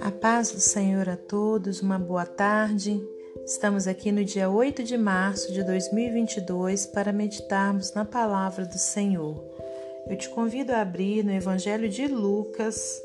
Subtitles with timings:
[0.00, 2.98] A paz do Senhor a todos, uma boa tarde.
[3.44, 9.44] Estamos aqui no dia 8 de março de 2022 para meditarmos na palavra do Senhor.
[10.08, 13.02] Eu te convido a abrir no Evangelho de Lucas,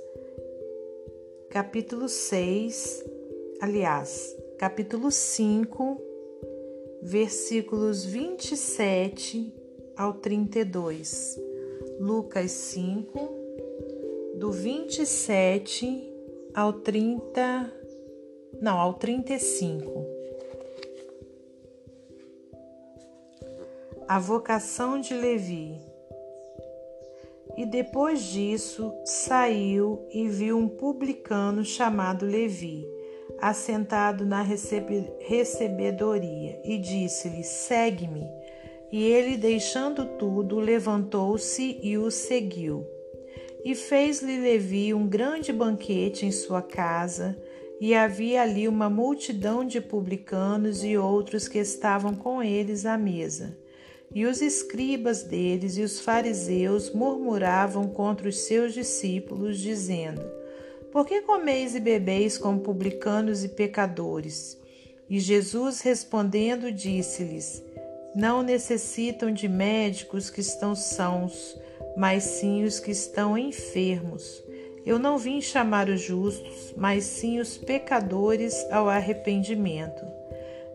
[1.50, 3.04] capítulo 6,
[3.60, 6.02] aliás, capítulo 5,
[7.02, 9.61] versículos 27
[10.02, 11.40] ao 32.
[12.00, 13.20] Lucas 5,
[14.36, 16.12] do 27
[16.56, 17.72] ao 30,
[18.60, 20.04] não, ao 35.
[24.08, 25.80] A vocação de Levi.
[27.56, 32.88] E depois disso saiu e viu um publicano chamado Levi,
[33.40, 38.41] assentado na recebe recebedoria, e disse-lhe: Segue-me.
[38.92, 42.86] E ele, deixando tudo, levantou-se e o seguiu.
[43.64, 47.38] E fez-lhe Levi um grande banquete em sua casa,
[47.80, 53.58] e havia ali uma multidão de publicanos e outros que estavam com eles à mesa.
[54.14, 60.22] E os escribas deles e os fariseus murmuravam contra os seus discípulos, dizendo:
[60.92, 64.60] Por que comeis e bebeis com publicanos e pecadores?
[65.10, 67.64] E Jesus respondendo disse-lhes:
[68.14, 71.58] Não necessitam de médicos que estão sãos,
[71.96, 74.44] mas sim os que estão enfermos.
[74.86, 80.04] Eu não vim chamar os justos, mas sim os pecadores ao arrependimento.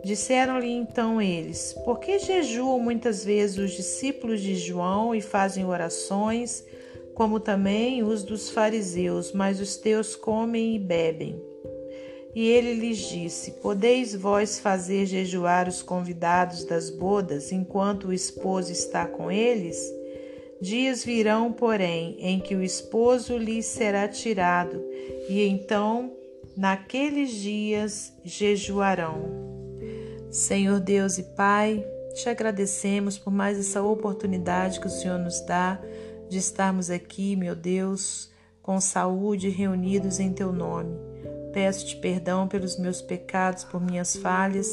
[0.02, 6.64] Disseram-lhe então eles: Por que jejuam muitas vezes os discípulos de João e fazem orações,
[7.14, 11.42] como também os dos fariseus, mas os teus comem e bebem?
[12.36, 18.70] E ele lhes disse: Podeis vós fazer jejuar os convidados das bodas enquanto o esposo
[18.70, 19.78] está com eles?
[20.60, 24.84] Dias virão, porém, em que o esposo lhes será tirado,
[25.30, 26.12] e então,
[26.54, 29.22] naqueles dias, jejuarão.
[30.30, 31.82] Senhor Deus e Pai,
[32.14, 35.80] te agradecemos por mais essa oportunidade que o Senhor nos dá
[36.28, 41.15] de estarmos aqui, meu Deus, com saúde, reunidos em Teu nome.
[41.56, 44.68] Peço-te perdão pelos meus pecados, por minhas falhas,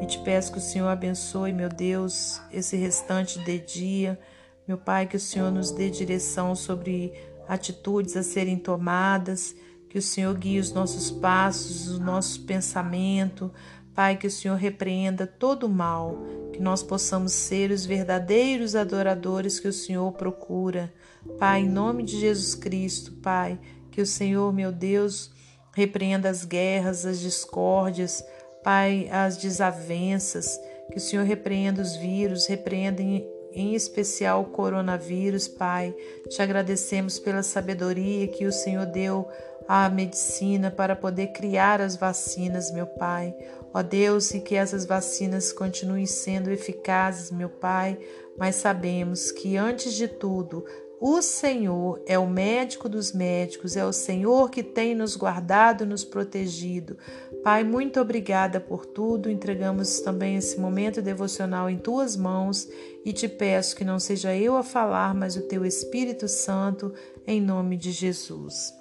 [0.00, 4.18] e te peço que o Senhor abençoe, meu Deus, esse restante de dia
[4.66, 7.12] meu Pai, que o Senhor nos dê direção sobre
[7.46, 9.54] atitudes a serem tomadas,
[9.90, 13.52] que o Senhor guie os nossos passos, o nosso pensamento.
[13.94, 16.16] Pai, que o Senhor repreenda todo o mal,
[16.50, 20.90] que nós possamos ser os verdadeiros adoradores que o Senhor procura.
[21.38, 23.60] Pai, em nome de Jesus Cristo, Pai,
[23.90, 25.30] que o Senhor, meu Deus,
[25.74, 28.24] repreenda as guerras, as discórdias,
[28.62, 30.60] Pai, as desavenças,
[30.90, 35.94] que o Senhor repreenda os vírus, repreenda em especial o coronavírus, Pai.
[36.28, 39.28] Te agradecemos pela sabedoria que o Senhor deu
[39.66, 43.34] à medicina para poder criar as vacinas, meu Pai.
[43.74, 47.98] Ó Deus, e que essas vacinas continuem sendo eficazes, meu Pai,
[48.38, 50.64] mas sabemos que antes de tudo,
[51.04, 56.04] o Senhor é o médico dos médicos, é o Senhor que tem nos guardado, nos
[56.04, 56.96] protegido.
[57.42, 59.28] Pai, muito obrigada por tudo.
[59.28, 62.68] Entregamos também esse momento devocional em tuas mãos
[63.04, 66.94] e te peço que não seja eu a falar, mas o teu Espírito Santo,
[67.26, 68.72] em nome de Jesus.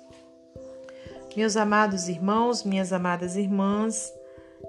[1.35, 4.13] Meus amados irmãos, minhas amadas irmãs,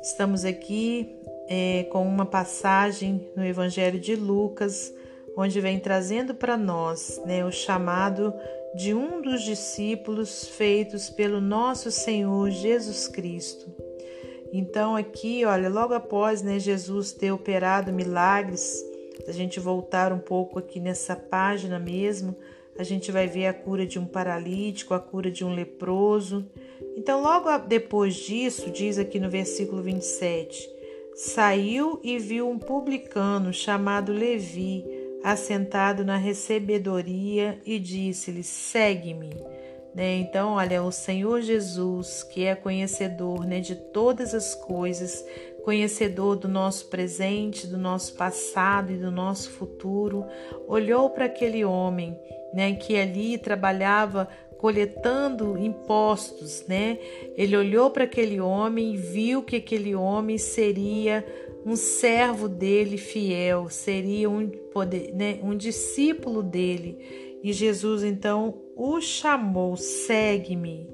[0.00, 1.14] estamos aqui
[1.50, 4.90] é, com uma passagem no Evangelho de Lucas,
[5.36, 8.32] onde vem trazendo para nós né, o chamado
[8.74, 13.70] de um dos discípulos feitos pelo nosso Senhor Jesus Cristo.
[14.52, 18.84] Então, aqui, olha, logo após né, Jesus ter operado milagres,
[19.26, 22.36] a gente voltar um pouco aqui nessa página mesmo,
[22.78, 26.46] a gente vai ver a cura de um paralítico, a cura de um leproso.
[26.96, 30.68] Então, logo depois disso, diz aqui no versículo 27,
[31.14, 34.84] saiu e viu um publicano chamado Levi,
[35.22, 39.30] assentado na recebedoria, e disse-lhe: Segue-me.
[39.94, 40.16] Né?
[40.16, 45.24] Então, olha, o Senhor Jesus, que é conhecedor né, de todas as coisas,
[45.64, 50.24] conhecedor do nosso presente, do nosso passado e do nosso futuro,
[50.66, 52.18] olhou para aquele homem
[52.52, 54.28] né, que ali trabalhava
[54.58, 56.96] coletando impostos, né?
[57.36, 61.26] Ele olhou para aquele homem e viu que aquele homem seria
[61.64, 67.38] um servo dele fiel, seria um, poder, né, um discípulo dele.
[67.42, 70.88] E Jesus então o chamou, segue-me.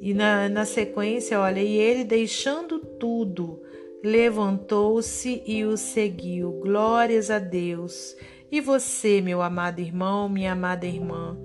[0.00, 3.62] E na, na sequência, olha, e ele deixando tudo,
[4.02, 6.52] levantou-se e o seguiu.
[6.52, 8.16] Glórias a Deus.
[8.50, 11.38] E você, meu amado irmão, minha amada irmã,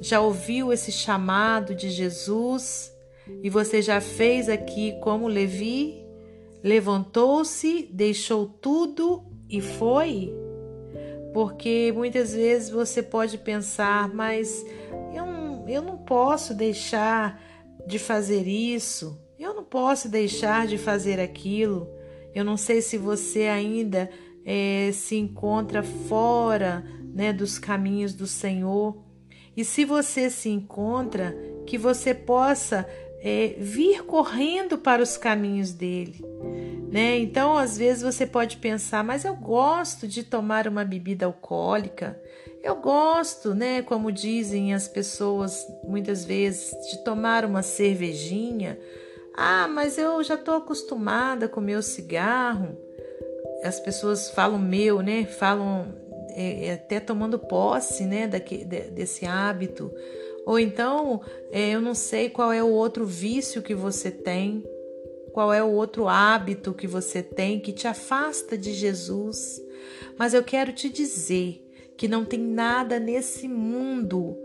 [0.00, 2.92] já ouviu esse chamado de Jesus?
[3.42, 6.01] E você já fez aqui como Levi?
[6.62, 10.32] Levantou-se, deixou tudo e foi?
[11.32, 14.64] Porque muitas vezes você pode pensar, mas
[15.14, 17.40] eu não, eu não posso deixar
[17.86, 21.88] de fazer isso, eu não posso deixar de fazer aquilo.
[22.34, 24.08] Eu não sei se você ainda
[24.44, 29.02] é, se encontra fora né, dos caminhos do Senhor.
[29.56, 31.36] E se você se encontra,
[31.66, 32.86] que você possa
[33.22, 36.20] é, vir correndo para os caminhos dele.
[36.90, 37.18] Né?
[37.18, 42.20] Então, às vezes você pode pensar, mas eu gosto de tomar uma bebida alcoólica,
[42.62, 48.78] eu gosto, né, como dizem as pessoas muitas vezes, de tomar uma cervejinha.
[49.34, 52.76] Ah, mas eu já estou acostumada com meu cigarro.
[53.64, 55.24] As pessoas falam meu, né?
[55.24, 55.92] Falam
[56.34, 59.90] é, é até tomando posse, né, daqui, de, desse hábito.
[60.44, 64.64] Ou então, é, eu não sei qual é o outro vício que você tem,
[65.32, 69.60] qual é o outro hábito que você tem que te afasta de Jesus.
[70.18, 71.64] Mas eu quero te dizer
[71.96, 74.36] que não tem nada nesse mundo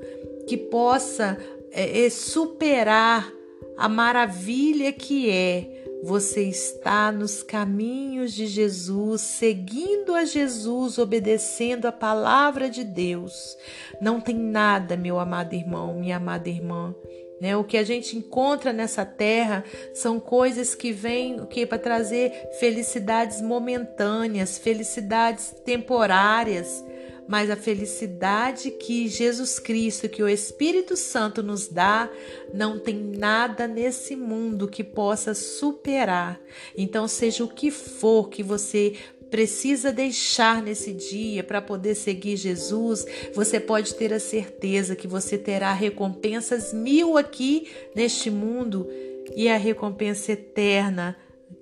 [0.47, 1.37] que possa
[1.71, 3.31] é, é superar
[3.77, 11.91] a maravilha que é você está nos caminhos de Jesus, seguindo a Jesus, obedecendo a
[11.91, 13.57] palavra de Deus.
[13.99, 16.95] Não tem nada, meu amado irmão, minha amada irmã.
[17.41, 17.55] Né?
[17.55, 19.63] O que a gente encontra nessa terra
[19.93, 26.83] são coisas que vêm que para trazer felicidades momentâneas, felicidades temporárias
[27.27, 32.09] mas a felicidade que Jesus Cristo, que o Espírito Santo nos dá,
[32.53, 36.39] não tem nada nesse mundo que possa superar.
[36.75, 38.93] Então, seja o que for que você
[39.29, 45.37] precisa deixar nesse dia para poder seguir Jesus, você pode ter a certeza que você
[45.37, 48.87] terá recompensas mil aqui neste mundo
[49.35, 51.17] e a recompensa eterna,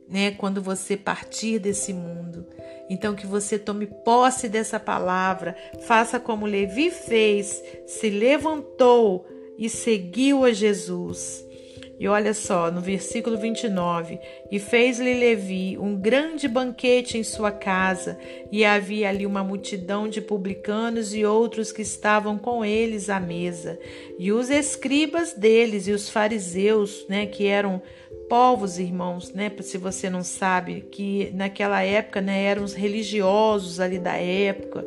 [0.07, 2.45] né, quando você partir desse mundo.
[2.89, 9.25] Então, que você tome posse dessa palavra, faça como Levi fez, se levantou
[9.57, 11.45] e seguiu a Jesus.
[11.97, 14.19] E olha só, no versículo 29,
[14.51, 18.19] e fez-lhe Levi um grande banquete em sua casa,
[18.51, 23.79] e havia ali uma multidão de publicanos e outros que estavam com eles à mesa.
[24.19, 27.81] E os escribas deles e os fariseus, né, que eram
[28.29, 29.51] povos, irmãos, né?
[29.61, 34.85] Se você não sabe, que naquela época, né, eram os religiosos ali da época,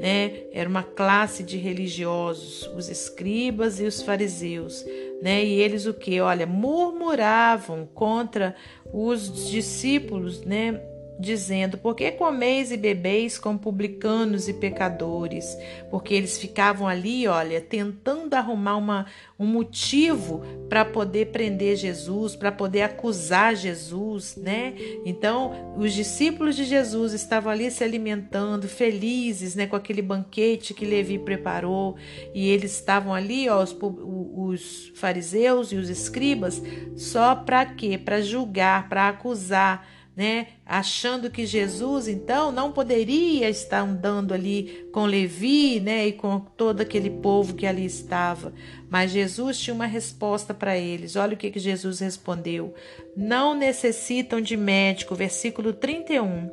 [0.00, 0.44] né?
[0.52, 4.84] Era uma classe de religiosos, os escribas e os fariseus,
[5.22, 5.44] né?
[5.44, 6.20] E eles o que?
[6.20, 8.54] Olha, murmuravam contra
[8.92, 10.80] os discípulos, né?
[11.20, 15.56] Dizendo: Por que comeis e bebeis com publicanos e pecadores?
[15.90, 19.06] Porque eles ficavam ali, olha, tentando arrumar uma,
[19.38, 24.74] um motivo para poder prender Jesus, para poder acusar Jesus, né?
[25.04, 30.84] Então, os discípulos de Jesus estavam ali se alimentando, felizes, né, com aquele banquete que
[30.84, 31.96] Levi preparou,
[32.34, 36.62] e eles estavam ali, ó, os, os fariseus e os escribas,
[36.96, 37.98] só para quê?
[37.98, 40.48] Para julgar, para acusar né?
[40.66, 46.80] Achando que Jesus então não poderia estar andando ali com Levi, né, e com todo
[46.80, 48.52] aquele povo que ali estava.
[48.88, 51.16] Mas Jesus tinha uma resposta para eles.
[51.16, 52.74] Olha o que, que Jesus respondeu:
[53.16, 56.50] Não necessitam de médico, versículo 31.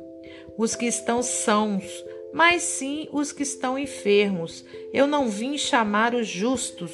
[0.56, 1.84] Os que estão sãos,
[2.32, 4.64] mas sim os que estão enfermos.
[4.92, 6.92] Eu não vim chamar os justos,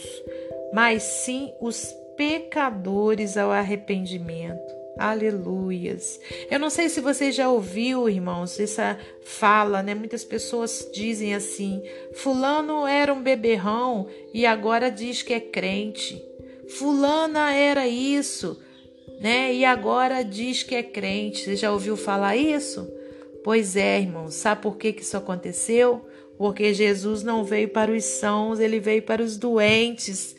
[0.72, 4.83] mas sim os pecadores ao arrependimento.
[4.98, 6.20] Aleluias.
[6.50, 9.94] Eu não sei se você já ouviu, irmãos, essa fala, né?
[9.94, 11.82] Muitas pessoas dizem assim:
[12.14, 16.22] Fulano era um beberrão e agora diz que é crente.
[16.68, 18.60] Fulana era isso,
[19.20, 19.52] né?
[19.52, 21.44] E agora diz que é crente.
[21.44, 22.88] Você já ouviu falar isso?
[23.42, 24.34] Pois é, irmãos.
[24.34, 26.06] Sabe por que, que isso aconteceu?
[26.38, 30.36] Porque Jesus não veio para os sãos, ele veio para os doentes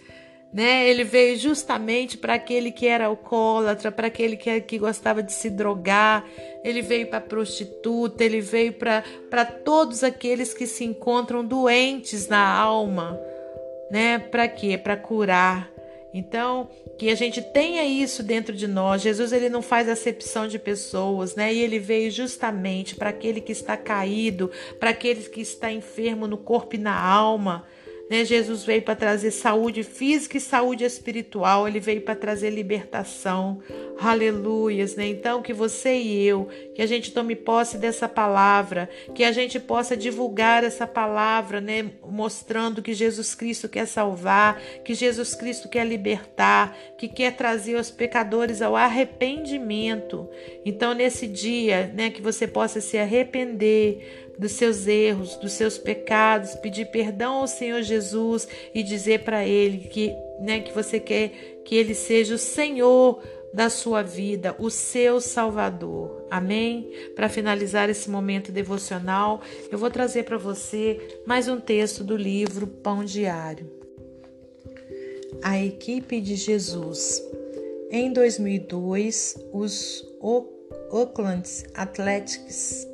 [0.55, 0.87] né?
[0.87, 5.49] Ele veio justamente para aquele que era alcoólatra, para aquele que, que gostava de se
[5.49, 6.25] drogar,
[6.63, 13.19] ele veio para prostituta, ele veio para todos aqueles que se encontram doentes na alma,
[13.91, 14.17] né?
[14.17, 14.77] Para quê?
[14.77, 15.69] Para curar.
[16.13, 19.01] Então, que a gente tenha isso dentro de nós.
[19.01, 21.53] Jesus ele não faz acepção de pessoas, né?
[21.53, 26.37] E ele veio justamente para aquele que está caído, para aquele que está enfermo no
[26.37, 27.65] corpo e na alma
[28.09, 28.23] Né?
[28.23, 33.59] Jesus veio para trazer saúde física e saúde espiritual, ele veio para trazer libertação.
[33.99, 35.07] Aleluias, né?
[35.07, 39.59] Então que você e eu, que a gente tome posse dessa palavra, que a gente
[39.59, 45.85] possa divulgar essa palavra, né, mostrando que Jesus Cristo quer salvar, que Jesus Cristo quer
[45.87, 50.29] libertar, que quer trazer os pecadores ao arrependimento.
[50.65, 56.55] Então nesse dia, né, que você possa se arrepender dos seus erros, dos seus pecados,
[56.55, 61.75] pedir perdão ao Senhor Jesus e dizer para ele que, né, que você quer que
[61.75, 63.21] ele seja o Senhor
[63.53, 66.25] da sua vida, o seu Salvador.
[66.29, 66.91] Amém?
[67.15, 72.67] Para finalizar esse momento devocional, eu vou trazer para você mais um texto do livro
[72.67, 73.71] Pão Diário.
[75.41, 77.23] A equipe de Jesus.
[77.89, 80.05] Em 2002, os
[80.91, 82.85] Oakland Athletics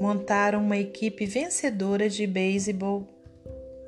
[0.00, 3.06] montaram uma equipe vencedora de beisebol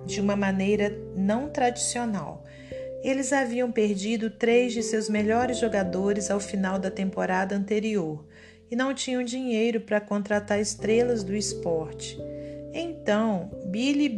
[0.07, 2.45] de uma maneira não tradicional.
[3.03, 8.25] Eles haviam perdido três de seus melhores jogadores ao final da temporada anterior
[8.71, 12.19] e não tinham dinheiro para contratar estrelas do esporte.
[12.73, 14.09] Então, Billy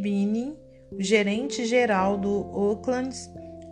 [0.91, 3.15] o gerente geral do Oakland,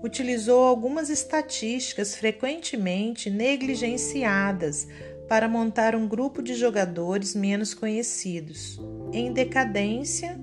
[0.01, 4.87] utilizou algumas estatísticas frequentemente negligenciadas
[5.29, 8.81] para montar um grupo de jogadores menos conhecidos,
[9.13, 10.41] em decadência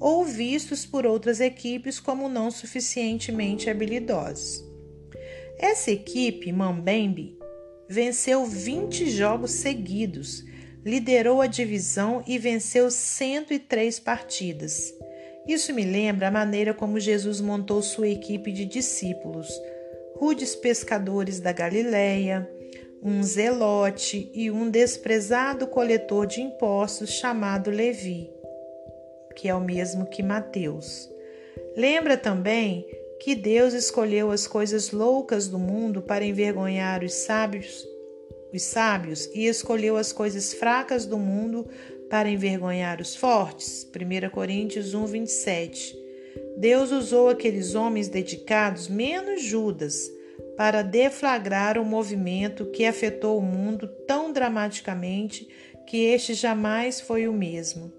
[0.00, 4.64] ou vistos por outras equipes como não suficientemente habilidosos.
[5.58, 7.38] Essa equipe, Mambembe,
[7.88, 10.44] venceu 20 jogos seguidos,
[10.84, 14.92] liderou a divisão e venceu 103 partidas.
[15.46, 19.48] Isso me lembra a maneira como Jesus montou sua equipe de discípulos,
[20.16, 22.50] rudes pescadores da Galileia,
[23.02, 28.30] um zelote e um desprezado coletor de impostos chamado Levi,
[29.34, 31.08] que é o mesmo que Mateus.
[31.76, 32.86] Lembra também
[33.20, 37.86] que Deus escolheu as coisas loucas do mundo para envergonhar os sábios,
[38.52, 41.66] os sábios e escolheu as coisas fracas do mundo
[42.08, 43.86] para envergonhar os fortes.
[43.94, 45.98] 1 Coríntios 1, 27.
[46.56, 50.10] Deus usou aqueles homens dedicados, menos Judas,
[50.56, 55.46] para deflagrar um movimento que afetou o mundo tão dramaticamente
[55.86, 57.92] que este jamais foi o mesmo.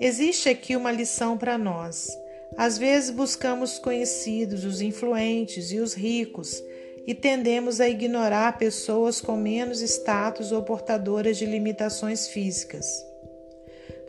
[0.00, 2.08] Existe aqui uma lição para nós.
[2.56, 6.62] Às vezes buscamos conhecidos, os influentes e os ricos,
[7.06, 12.86] e tendemos a ignorar pessoas com menos status ou portadoras de limitações físicas.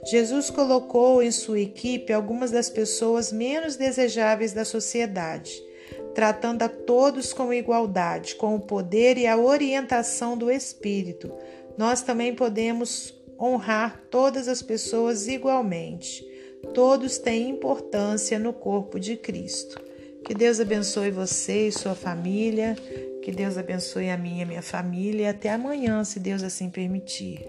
[0.06, 5.52] Jesus colocou em sua equipe algumas das pessoas menos desejáveis da sociedade
[6.16, 11.32] tratando a todos com igualdade, com o poder e a orientação do Espírito.
[11.78, 16.26] Nós também podemos honrar todas as pessoas igualmente.
[16.74, 19.80] Todos têm importância no corpo de Cristo.
[20.26, 22.76] Que Deus abençoe você e sua família.
[23.22, 25.32] Que Deus abençoe a minha e a minha família.
[25.32, 27.46] Até amanhã, se Deus assim permitir.